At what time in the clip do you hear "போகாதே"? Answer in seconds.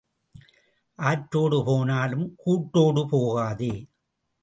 3.09-3.73